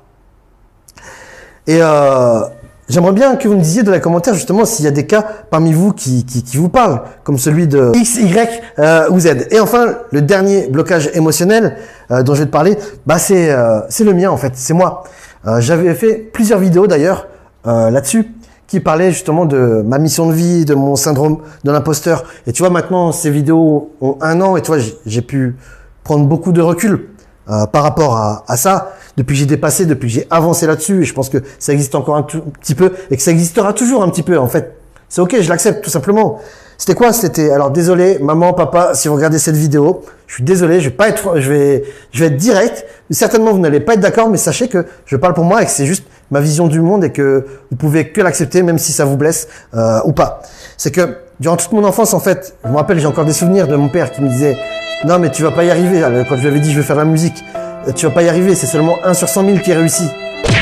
Et 1.68 1.80
euh, 1.82 2.42
J'aimerais 2.90 3.12
bien 3.12 3.36
que 3.36 3.48
vous 3.50 3.56
me 3.56 3.62
disiez 3.62 3.84
dans 3.84 3.92
les 3.92 4.00
commentaires 4.00 4.34
justement 4.34 4.64
s'il 4.64 4.86
y 4.86 4.88
a 4.88 4.92
des 4.92 5.06
cas 5.06 5.26
parmi 5.50 5.74
vous 5.74 5.92
qui, 5.92 6.24
qui, 6.26 6.42
qui 6.42 6.56
vous 6.56 6.70
parlent, 6.70 7.02
comme 7.26 7.38
celui 7.38 7.68
de 7.68 7.92
X, 7.96 8.16
Y 8.16 8.62
euh, 8.80 9.10
ou 9.10 9.20
Z. 9.20 9.48
Et 9.52 9.60
enfin, 9.60 9.96
le 10.12 10.22
dernier 10.22 10.68
blocage 10.68 11.10
émotionnel 11.14 11.76
euh, 12.12 12.24
dont 12.24 12.34
je 12.34 12.40
vais 12.42 12.46
te 12.46 12.52
parler, 12.52 12.78
bah 13.06 13.18
c'est 13.20 13.52
euh, 13.52 13.82
c'est 13.90 14.06
le 14.06 14.14
mien 14.14 14.30
en 14.30 14.38
fait, 14.38 14.54
c'est 14.56 14.74
moi. 14.74 15.04
Euh, 15.46 15.60
J'avais 15.60 15.94
fait 15.96 16.14
plusieurs 16.16 16.60
vidéos 16.60 16.88
d'ailleurs 16.88 17.28
euh, 17.68 17.90
là-dessus 17.90 18.32
qui 18.68 18.80
parlaient 18.80 19.12
justement 19.12 19.46
de 19.46 19.82
ma 19.86 19.98
mission 19.98 20.26
de 20.28 20.34
vie, 20.34 20.64
de 20.64 20.74
mon 20.74 20.96
syndrome 20.96 21.40
de 21.66 21.72
l'imposteur. 21.72 22.24
Et 22.48 22.54
tu 22.54 22.62
vois 22.64 22.70
maintenant 22.70 23.12
ces 23.12 23.30
vidéos 23.30 23.92
ont 24.00 24.18
un 24.22 24.40
an 24.40 24.56
et 24.56 24.62
tu 24.62 24.68
vois 24.72 24.80
j'ai- 25.06 25.22
pu 25.22 25.58
prendre 26.06 26.26
beaucoup 26.26 26.54
de 26.54 26.62
recul 26.62 27.10
euh, 27.50 27.66
par 27.66 27.84
rapport 27.84 28.16
à, 28.16 28.44
à 28.48 28.56
ça 28.56 28.94
depuis 29.18 29.34
que 29.34 29.40
j'ai 29.40 29.46
dépassé, 29.46 29.86
depuis 29.86 30.08
que 30.08 30.14
j'ai 30.14 30.28
avancé 30.30 30.68
là-dessus, 30.68 31.02
et 31.02 31.06
je 31.06 31.14
pense 31.14 31.30
que 31.30 31.40
ça 31.60 31.74
existe 31.74 31.96
encore 31.96 32.16
un 32.16 32.24
tout 32.24 32.42
petit 32.62 32.76
peu, 32.76 32.94
et 33.12 33.18
que 33.18 33.22
ça 33.22 33.32
existera 33.32 33.74
toujours 33.74 34.04
un 34.04 34.10
petit 34.10 34.24
peu, 34.24 34.38
en 34.38 34.48
fait. 34.48 34.76
C'est 35.10 35.22
ok, 35.22 35.38
je 35.42 35.50
l'accepte, 35.50 35.84
tout 35.84 35.90
simplement. 35.90 36.40
C'était 36.78 36.94
quoi? 36.94 37.12
C'était, 37.12 37.50
alors 37.50 37.72
désolé, 37.72 38.20
maman, 38.20 38.54
papa, 38.54 38.94
si 38.94 39.08
vous 39.08 39.16
regardez 39.16 39.40
cette 39.40 39.56
vidéo, 39.56 40.04
je 40.28 40.36
suis 40.36 40.44
désolé, 40.44 40.80
je 40.80 40.90
vais 40.90 40.96
pas 40.96 41.10
être, 41.10 41.40
je 41.40 41.52
vais, 41.52 41.84
je 42.12 42.20
vais 42.20 42.28
être 42.28 42.38
direct. 42.38 42.86
Certainement, 43.10 43.52
vous 43.52 43.60
n'allez 43.60 43.80
pas 43.80 43.96
être 43.96 44.00
d'accord, 44.00 44.30
mais 44.30 44.38
sachez 44.38 44.68
que 44.68 44.86
je 45.06 45.16
parle 45.16 45.34
pour 45.34 45.44
moi 45.44 45.64
et 45.64 45.66
que 45.66 45.72
c'est 45.72 45.88
juste 45.88 46.06
ma 46.30 46.40
vision 46.40 46.68
du 46.68 46.82
monde 46.82 47.04
et 47.04 47.12
que 47.12 47.48
vous 47.72 47.78
pouvez 47.78 48.10
que 48.10 48.22
l'accepter, 48.22 48.62
même 48.62 48.78
si 48.78 48.92
ça 48.92 49.06
vous 49.06 49.18
blesse 49.18 49.48
euh, 49.74 50.00
ou 50.06 50.12
pas. 50.12 50.42
C'est 50.78 50.92
que 50.92 51.18
durant 51.40 51.58
toute 51.58 51.72
mon 51.72 51.84
enfance, 51.84 52.14
en 52.14 52.20
fait, 52.20 52.56
je 52.64 52.70
me 52.70 52.76
rappelle, 52.76 53.00
j'ai 53.00 53.08
encore 53.08 53.26
des 53.26 53.34
souvenirs 53.34 53.68
de 53.68 53.76
mon 53.76 53.90
père 53.90 54.12
qui 54.12 54.22
me 54.22 54.30
disait, 54.30 54.58
non, 55.06 55.18
mais 55.18 55.32
tu 55.32 55.42
vas 55.42 55.52
pas 55.52 55.64
y 55.64 55.72
arriver. 55.72 56.04
Alors, 56.04 56.26
Quand 56.28 56.36
je 56.36 56.42
lui 56.42 56.48
avais 56.50 56.60
dit, 56.60 56.72
je 56.72 56.80
vais 56.80 56.86
faire 56.86 56.96
la 56.96 57.06
musique, 57.06 57.44
euh, 57.56 57.67
tu 57.96 58.06
vas 58.06 58.12
pas 58.12 58.24
y 58.24 58.30
arriver. 58.30 58.56
C'est 58.56 58.68
seulement 58.68 58.98
1 59.04 59.14
sur 59.14 59.30
100 59.30 59.46
000 59.46 59.58
qui 59.60 59.74
réussit. 59.74 60.10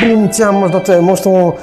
Boum, 0.01 0.29
tiens, 0.29 0.51
mange, 0.51 1.22
ton, 1.22 1.53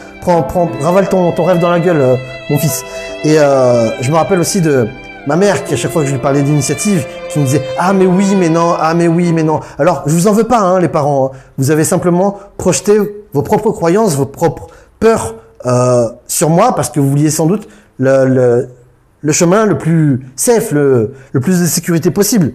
ravale 0.80 1.08
ton, 1.08 1.32
ton 1.32 1.44
rêve 1.44 1.58
dans 1.58 1.70
la 1.70 1.80
gueule, 1.80 2.00
euh, 2.00 2.16
mon 2.50 2.58
fils. 2.58 2.84
Et 3.24 3.38
euh, 3.38 3.90
je 4.00 4.10
me 4.10 4.16
rappelle 4.16 4.38
aussi 4.40 4.60
de 4.60 4.86
ma 5.26 5.36
mère 5.36 5.64
qui, 5.64 5.74
à 5.74 5.76
chaque 5.76 5.90
fois 5.92 6.02
que 6.02 6.08
je 6.08 6.14
lui 6.14 6.20
parlais 6.20 6.42
d'initiative, 6.42 7.06
qui 7.28 7.38
me 7.38 7.44
disait 7.44 7.62
ah 7.78 7.92
mais 7.92 8.06
oui, 8.06 8.34
mais 8.36 8.48
non, 8.48 8.74
ah 8.78 8.94
mais 8.94 9.08
oui, 9.08 9.32
mais 9.32 9.42
non. 9.42 9.60
Alors, 9.78 10.02
je 10.06 10.12
vous 10.12 10.26
en 10.28 10.32
veux 10.32 10.44
pas, 10.44 10.58
hein, 10.60 10.80
les 10.80 10.88
parents. 10.88 11.32
hein. 11.32 11.38
Vous 11.58 11.70
avez 11.70 11.84
simplement 11.84 12.38
projeté 12.56 12.98
vos 13.32 13.42
propres 13.42 13.70
croyances, 13.70 14.14
vos 14.16 14.26
propres 14.26 14.68
peurs 14.98 15.34
euh, 15.66 16.08
sur 16.26 16.50
moi 16.50 16.74
parce 16.74 16.90
que 16.90 17.00
vous 17.00 17.08
vouliez 17.08 17.30
sans 17.30 17.46
doute 17.46 17.68
le, 17.98 18.26
le, 18.26 18.68
le 19.20 19.32
chemin 19.32 19.64
le 19.66 19.78
plus 19.78 20.26
safe, 20.36 20.72
le, 20.72 21.12
le 21.32 21.40
plus 21.40 21.60
de 21.60 21.66
sécurité 21.66 22.10
possible. 22.10 22.52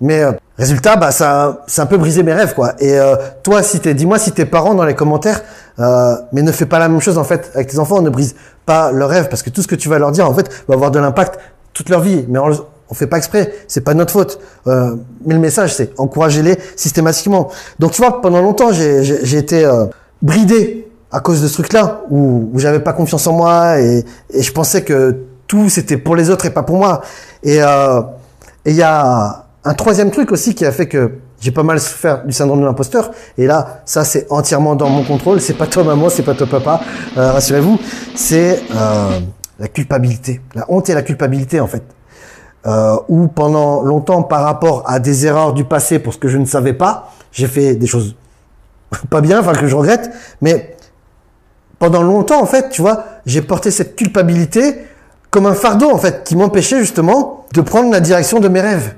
Mais 0.00 0.22
euh, 0.22 0.32
résultat, 0.56 0.96
bah 0.96 1.10
ça, 1.10 1.64
c'est 1.66 1.80
un 1.80 1.86
peu 1.86 1.96
brisé 1.96 2.22
mes 2.22 2.32
rêves, 2.32 2.54
quoi. 2.54 2.74
Et 2.78 2.98
euh, 2.98 3.16
toi, 3.42 3.62
si 3.62 3.80
t'es, 3.80 3.94
dis-moi 3.94 4.18
si 4.18 4.32
tes 4.32 4.44
parents 4.44 4.74
dans 4.74 4.84
les 4.84 4.94
commentaires, 4.94 5.42
euh, 5.78 6.14
mais 6.32 6.42
ne 6.42 6.52
fais 6.52 6.66
pas 6.66 6.78
la 6.78 6.88
même 6.88 7.00
chose 7.00 7.18
en 7.18 7.24
fait 7.24 7.50
avec 7.54 7.68
tes 7.68 7.78
enfants. 7.78 8.00
Ne 8.02 8.10
brise 8.10 8.34
pas 8.66 8.92
leurs 8.92 9.08
rêves 9.08 9.28
parce 9.28 9.42
que 9.42 9.50
tout 9.50 9.62
ce 9.62 9.68
que 9.68 9.74
tu 9.74 9.88
vas 9.88 9.98
leur 9.98 10.12
dire 10.12 10.28
en 10.28 10.34
fait 10.34 10.48
va 10.68 10.74
avoir 10.74 10.90
de 10.90 10.98
l'impact 10.98 11.38
toute 11.72 11.88
leur 11.88 12.00
vie. 12.00 12.24
Mais 12.28 12.38
on, 12.38 12.50
on 12.90 12.94
fait 12.94 13.06
pas 13.06 13.18
exprès, 13.18 13.52
c'est 13.66 13.82
pas 13.82 13.94
notre 13.94 14.12
faute. 14.12 14.40
Euh, 14.66 14.96
mais 15.24 15.34
le 15.34 15.40
message, 15.40 15.74
c'est 15.74 15.98
encouragez-les 15.98 16.58
systématiquement. 16.76 17.48
Donc 17.78 17.92
tu 17.92 18.02
vois, 18.02 18.20
pendant 18.20 18.40
longtemps, 18.40 18.72
j'ai, 18.72 19.04
j'ai, 19.04 19.24
j'ai 19.24 19.38
été 19.38 19.64
euh, 19.64 19.86
bridé 20.22 20.88
à 21.10 21.20
cause 21.20 21.42
de 21.42 21.48
ce 21.48 21.54
truc-là 21.54 22.02
où, 22.10 22.50
où 22.52 22.58
j'avais 22.58 22.80
pas 22.80 22.92
confiance 22.92 23.26
en 23.26 23.32
moi 23.32 23.80
et, 23.80 24.04
et 24.30 24.42
je 24.42 24.52
pensais 24.52 24.82
que 24.82 25.16
tout 25.46 25.68
c'était 25.70 25.96
pour 25.96 26.16
les 26.16 26.30
autres 26.30 26.46
et 26.46 26.50
pas 26.50 26.62
pour 26.62 26.76
moi. 26.76 27.02
Et 27.42 27.62
euh, 27.62 28.00
et 28.64 28.70
il 28.70 28.76
y 28.76 28.82
a 28.82 29.46
un 29.68 29.74
troisième 29.74 30.10
truc 30.10 30.32
aussi 30.32 30.54
qui 30.54 30.64
a 30.64 30.72
fait 30.72 30.88
que 30.88 31.18
j'ai 31.42 31.50
pas 31.50 31.62
mal 31.62 31.78
souffert 31.78 32.24
du 32.24 32.32
syndrome 32.32 32.62
de 32.62 32.64
l'imposteur. 32.64 33.10
Et 33.36 33.46
là, 33.46 33.82
ça 33.84 34.02
c'est 34.02 34.26
entièrement 34.30 34.74
dans 34.74 34.88
mon 34.88 35.04
contrôle. 35.04 35.42
C'est 35.42 35.58
pas 35.58 35.66
toi 35.66 35.84
maman, 35.84 36.08
c'est 36.08 36.22
pas 36.22 36.32
toi 36.32 36.46
papa. 36.46 36.80
Euh, 37.18 37.32
rassurez-vous, 37.32 37.78
c'est 38.14 38.62
euh, 38.74 39.20
la 39.58 39.68
culpabilité, 39.68 40.40
la 40.54 40.64
honte 40.70 40.88
et 40.88 40.94
la 40.94 41.02
culpabilité 41.02 41.60
en 41.60 41.66
fait. 41.66 41.82
Euh, 42.66 42.96
où 43.08 43.28
pendant 43.28 43.82
longtemps, 43.82 44.22
par 44.22 44.42
rapport 44.42 44.84
à 44.86 45.00
des 45.00 45.26
erreurs 45.26 45.52
du 45.52 45.64
passé 45.64 45.98
pour 45.98 46.14
ce 46.14 46.18
que 46.18 46.28
je 46.28 46.38
ne 46.38 46.46
savais 46.46 46.72
pas, 46.72 47.12
j'ai 47.30 47.46
fait 47.46 47.74
des 47.74 47.86
choses 47.86 48.16
pas 49.10 49.20
bien, 49.20 49.40
enfin 49.40 49.52
que 49.52 49.66
je 49.66 49.76
regrette, 49.76 50.10
mais 50.40 50.78
pendant 51.78 52.02
longtemps 52.02 52.40
en 52.40 52.46
fait, 52.46 52.70
tu 52.70 52.80
vois, 52.80 53.04
j'ai 53.26 53.42
porté 53.42 53.70
cette 53.70 53.96
culpabilité 53.96 54.78
comme 55.30 55.44
un 55.44 55.54
fardeau 55.54 55.90
en 55.90 55.98
fait 55.98 56.24
qui 56.24 56.36
m'empêchait 56.36 56.78
justement 56.78 57.44
de 57.52 57.60
prendre 57.60 57.92
la 57.92 58.00
direction 58.00 58.40
de 58.40 58.48
mes 58.48 58.62
rêves. 58.62 58.94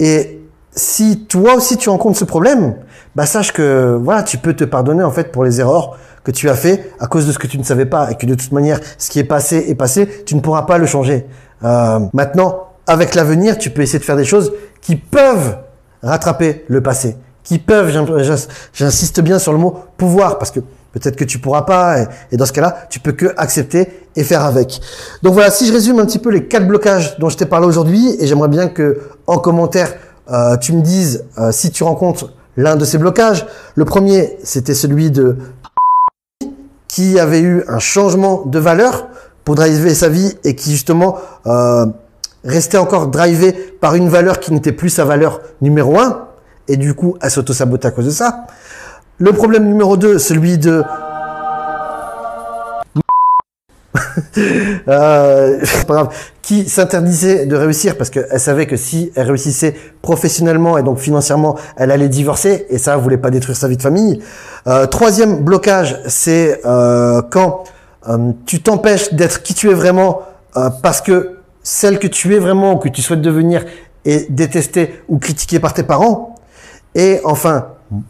Et 0.00 0.40
si 0.72 1.26
toi 1.26 1.54
aussi 1.54 1.76
tu 1.76 1.88
rencontres 1.88 2.18
ce 2.18 2.24
problème, 2.24 2.74
bah 3.14 3.26
sache 3.26 3.52
que 3.52 3.98
voilà, 4.02 4.22
tu 4.22 4.38
peux 4.38 4.54
te 4.54 4.64
pardonner 4.64 5.04
en 5.04 5.10
fait 5.10 5.30
pour 5.30 5.44
les 5.44 5.60
erreurs 5.60 5.96
que 6.24 6.30
tu 6.32 6.48
as 6.48 6.54
fait 6.54 6.90
à 6.98 7.06
cause 7.06 7.26
de 7.26 7.32
ce 7.32 7.38
que 7.38 7.46
tu 7.46 7.58
ne 7.58 7.62
savais 7.62 7.86
pas 7.86 8.10
et 8.10 8.16
que 8.16 8.26
de 8.26 8.34
toute 8.34 8.50
manière, 8.52 8.80
ce 8.98 9.10
qui 9.10 9.18
est 9.20 9.24
passé 9.24 9.64
est 9.68 9.74
passé, 9.74 10.08
tu 10.26 10.34
ne 10.34 10.40
pourras 10.40 10.62
pas 10.62 10.78
le 10.78 10.86
changer. 10.86 11.26
Euh, 11.62 12.00
maintenant, 12.12 12.68
avec 12.86 13.14
l'avenir, 13.14 13.56
tu 13.58 13.70
peux 13.70 13.82
essayer 13.82 13.98
de 13.98 14.04
faire 14.04 14.16
des 14.16 14.24
choses 14.24 14.52
qui 14.80 14.96
peuvent 14.96 15.58
rattraper 16.02 16.64
le 16.68 16.82
passé, 16.82 17.16
qui 17.42 17.58
peuvent, 17.58 17.90
j'in- 17.90 18.36
j'insiste 18.72 19.20
bien 19.20 19.38
sur 19.38 19.52
le 19.52 19.58
mot 19.58 19.76
pouvoir 19.96 20.38
parce 20.38 20.50
que 20.50 20.60
peut-être 20.94 21.16
que 21.16 21.24
tu 21.24 21.38
pourras 21.38 21.62
pas 21.62 21.96
et, 22.30 22.36
dans 22.36 22.46
ce 22.46 22.52
cas-là, 22.52 22.86
tu 22.88 23.00
peux 23.00 23.12
que 23.12 23.34
accepter 23.36 23.88
et 24.16 24.24
faire 24.24 24.44
avec. 24.44 24.80
Donc 25.22 25.34
voilà, 25.34 25.50
si 25.50 25.66
je 25.66 25.72
résume 25.72 25.98
un 25.98 26.06
petit 26.06 26.20
peu 26.20 26.30
les 26.30 26.46
quatre 26.46 26.66
blocages 26.66 27.18
dont 27.18 27.28
je 27.28 27.36
t'ai 27.36 27.46
parlé 27.46 27.66
aujourd'hui 27.66 28.16
et 28.18 28.26
j'aimerais 28.26 28.48
bien 28.48 28.68
que 28.68 29.00
en 29.26 29.38
commentaire 29.38 29.92
euh, 30.30 30.56
tu 30.56 30.72
me 30.72 30.80
dises 30.80 31.24
euh, 31.38 31.52
si 31.52 31.70
tu 31.70 31.84
rencontres 31.84 32.32
l'un 32.56 32.76
de 32.76 32.84
ces 32.84 32.98
blocages. 32.98 33.46
Le 33.74 33.84
premier, 33.84 34.38
c'était 34.42 34.74
celui 34.74 35.10
de 35.10 35.36
qui 36.88 37.18
avait 37.18 37.40
eu 37.40 37.64
un 37.68 37.78
changement 37.78 38.44
de 38.46 38.58
valeur 38.58 39.08
pour 39.44 39.56
driver 39.56 39.94
sa 39.94 40.08
vie 40.08 40.34
et 40.44 40.54
qui 40.54 40.70
justement 40.70 41.18
euh, 41.46 41.86
restait 42.44 42.78
encore 42.78 43.08
drivé 43.08 43.52
par 43.52 43.94
une 43.94 44.08
valeur 44.08 44.40
qui 44.40 44.52
n'était 44.52 44.72
plus 44.72 44.90
sa 44.90 45.04
valeur 45.04 45.40
numéro 45.60 45.98
un 45.98 46.28
et 46.68 46.76
du 46.76 46.94
coup 46.94 47.16
elle 47.20 47.30
s'auto-sabotait 47.30 47.88
à 47.88 47.90
cause 47.90 48.06
de 48.06 48.10
ça. 48.10 48.46
Le 49.18 49.32
problème 49.32 49.66
numéro 49.66 49.96
2, 49.96 50.18
celui 50.18 50.58
de 50.58 50.82
euh, 54.88 55.60
qui 56.42 56.68
s'interdisait 56.68 57.46
de 57.46 57.54
réussir 57.54 57.96
parce 57.96 58.10
qu'elle 58.10 58.40
savait 58.40 58.66
que 58.66 58.76
si 58.76 59.12
elle 59.14 59.28
réussissait 59.28 59.76
professionnellement 60.02 60.78
et 60.78 60.82
donc 60.82 60.98
financièrement, 60.98 61.56
elle 61.76 61.92
allait 61.92 62.08
divorcer 62.08 62.66
et 62.70 62.78
ça, 62.78 62.94
elle 62.94 63.00
voulait 63.00 63.16
pas 63.16 63.30
détruire 63.30 63.56
sa 63.56 63.68
vie 63.68 63.76
de 63.76 63.82
famille. 63.82 64.20
Euh, 64.66 64.86
troisième 64.86 65.44
blocage, 65.44 66.00
c'est 66.08 66.60
euh, 66.66 67.22
quand 67.30 67.62
tu 68.46 68.62
t'empêches 68.62 69.14
d'être 69.14 69.42
qui 69.42 69.54
tu 69.54 69.70
es 69.70 69.74
vraiment 69.74 70.22
parce 70.82 71.00
que 71.00 71.38
celle 71.62 71.98
que 71.98 72.06
tu 72.06 72.34
es 72.34 72.38
vraiment 72.38 72.74
ou 72.74 72.76
que 72.76 72.90
tu 72.90 73.00
souhaites 73.00 73.22
devenir 73.22 73.64
est 74.04 74.30
détestée 74.30 75.00
ou 75.08 75.18
critiquée 75.18 75.58
par 75.58 75.72
tes 75.72 75.84
parents. 75.84 76.33
Et 76.94 77.20
enfin, 77.24 77.66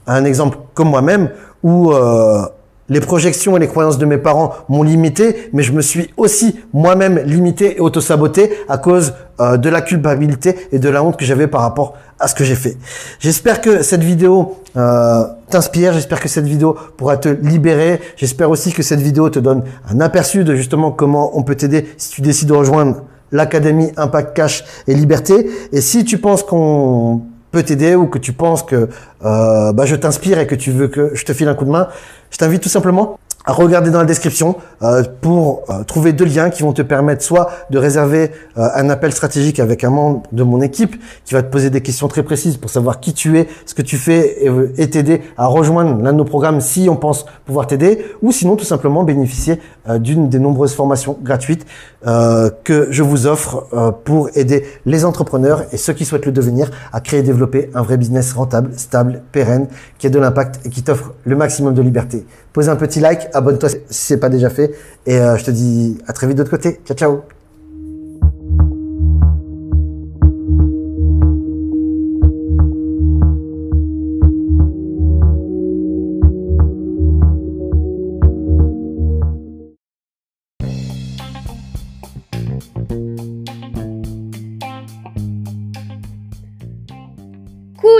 un 0.06 0.24
exemple 0.24 0.58
comme 0.74 0.90
moi-même 0.90 1.30
où 1.62 1.92
euh, 1.92 2.42
les 2.88 3.00
projections 3.00 3.56
et 3.56 3.60
les 3.60 3.68
croyances 3.68 3.98
de 3.98 4.04
mes 4.04 4.18
parents 4.18 4.52
m'ont 4.68 4.82
limité, 4.82 5.48
mais 5.52 5.62
je 5.62 5.72
me 5.72 5.80
suis 5.80 6.12
aussi 6.16 6.60
moi-même 6.72 7.18
limité 7.24 7.76
et 7.76 7.80
auto-saboté 7.80 8.52
à 8.68 8.76
cause 8.76 9.14
euh, 9.40 9.56
de 9.56 9.70
la 9.70 9.80
culpabilité 9.80 10.54
et 10.70 10.78
de 10.78 10.88
la 10.88 11.02
honte 11.02 11.16
que 11.16 11.24
j'avais 11.24 11.46
par 11.46 11.62
rapport 11.62 11.94
à 12.18 12.28
ce 12.28 12.34
que 12.34 12.44
j'ai 12.44 12.54
fait. 12.54 12.76
J'espère 13.20 13.60
que 13.60 13.82
cette 13.82 14.02
vidéo 14.02 14.56
euh, 14.76 15.24
t'inspire, 15.48 15.94
j'espère 15.94 16.20
que 16.20 16.28
cette 16.28 16.44
vidéo 16.44 16.76
pourra 16.96 17.16
te 17.16 17.28
libérer, 17.28 18.00
j'espère 18.16 18.50
aussi 18.50 18.72
que 18.72 18.82
cette 18.82 19.00
vidéo 19.00 19.30
te 19.30 19.38
donne 19.38 19.64
un 19.88 20.00
aperçu 20.00 20.44
de 20.44 20.54
justement 20.54 20.90
comment 20.90 21.36
on 21.38 21.42
peut 21.42 21.54
t'aider 21.54 21.86
si 21.96 22.10
tu 22.10 22.20
décides 22.20 22.48
de 22.48 22.54
rejoindre 22.54 23.02
l'Académie 23.32 23.90
Impact 23.96 24.36
Cash 24.36 24.64
et 24.86 24.94
Liberté. 24.94 25.50
Et 25.72 25.80
si 25.80 26.04
tu 26.04 26.18
penses 26.18 26.42
qu'on 26.42 27.22
peut 27.54 27.62
t'aider 27.62 27.94
ou 27.94 28.06
que 28.08 28.18
tu 28.18 28.32
penses 28.32 28.62
que 28.62 28.88
euh, 29.24 29.72
bah, 29.72 29.86
je 29.86 29.94
t'inspire 29.94 30.38
et 30.40 30.46
que 30.46 30.56
tu 30.56 30.72
veux 30.72 30.88
que 30.88 31.14
je 31.14 31.24
te 31.24 31.32
file 31.32 31.48
un 31.48 31.54
coup 31.54 31.64
de 31.64 31.70
main, 31.70 31.88
je 32.30 32.36
t'invite 32.36 32.62
tout 32.62 32.68
simplement 32.68 33.18
à 33.44 33.52
regarder 33.52 33.90
dans 33.90 33.98
la 33.98 34.06
description 34.06 34.56
euh, 34.82 35.02
pour 35.20 35.64
euh, 35.68 35.84
trouver 35.84 36.12
deux 36.12 36.24
liens 36.24 36.50
qui 36.50 36.62
vont 36.62 36.72
te 36.72 36.82
permettre 36.82 37.22
soit 37.22 37.50
de 37.70 37.78
réserver 37.78 38.30
euh, 38.56 38.68
un 38.74 38.88
appel 38.88 39.12
stratégique 39.12 39.60
avec 39.60 39.84
un 39.84 39.90
membre 39.90 40.22
de 40.32 40.42
mon 40.42 40.62
équipe 40.62 40.96
qui 41.24 41.34
va 41.34 41.42
te 41.42 41.50
poser 41.50 41.68
des 41.68 41.82
questions 41.82 42.08
très 42.08 42.22
précises 42.22 42.56
pour 42.56 42.70
savoir 42.70 43.00
qui 43.00 43.12
tu 43.12 43.38
es, 43.38 43.46
ce 43.66 43.74
que 43.74 43.82
tu 43.82 43.98
fais 43.98 44.46
et, 44.76 44.90
t'aider 44.90 45.20
à 45.36 45.46
rejoindre 45.46 46.02
l'un 46.02 46.12
de 46.12 46.18
nos 46.18 46.24
programmes 46.24 46.60
si 46.60 46.88
on 46.88 46.96
pense 46.96 47.26
pouvoir 47.44 47.66
t'aider, 47.66 48.04
ou 48.22 48.32
sinon 48.32 48.56
tout 48.56 48.64
simplement 48.64 49.02
bénéficier 49.02 49.60
d'une 49.98 50.28
des 50.28 50.38
nombreuses 50.38 50.74
formations 50.74 51.18
gratuites 51.22 51.66
que 52.04 52.88
je 52.90 53.02
vous 53.02 53.26
offre 53.26 53.66
pour 54.04 54.28
aider 54.34 54.64
les 54.86 55.04
entrepreneurs 55.04 55.64
et 55.72 55.76
ceux 55.76 55.92
qui 55.92 56.04
souhaitent 56.04 56.26
le 56.26 56.32
devenir 56.32 56.70
à 56.92 57.00
créer 57.00 57.20
et 57.20 57.22
développer 57.22 57.70
un 57.74 57.82
vrai 57.82 57.96
business 57.96 58.32
rentable, 58.32 58.70
stable, 58.76 59.22
pérenne, 59.32 59.68
qui 59.98 60.06
a 60.06 60.10
de 60.10 60.18
l'impact 60.18 60.60
et 60.64 60.70
qui 60.70 60.82
t'offre 60.82 61.12
le 61.24 61.36
maximum 61.36 61.74
de 61.74 61.82
liberté. 61.82 62.26
Pose 62.52 62.68
un 62.68 62.76
petit 62.76 63.00
like, 63.00 63.28
abonne-toi 63.34 63.68
si 63.68 63.78
c'est 63.90 64.18
pas 64.18 64.28
déjà 64.28 64.50
fait. 64.50 64.74
Et 65.06 65.18
euh, 65.18 65.36
je 65.36 65.44
te 65.44 65.50
dis 65.50 65.98
à 66.06 66.12
très 66.12 66.26
vite 66.26 66.36
de 66.36 66.42
l'autre 66.42 66.56
côté. 66.56 66.80
Ciao, 66.84 66.96
ciao. 66.96 67.22